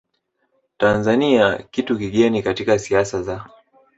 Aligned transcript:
Tanzania 0.77 1.63
kitu 1.71 1.97
kigeni 1.97 2.43
katika 2.43 2.79
siasa 2.79 3.23
za 3.23 3.49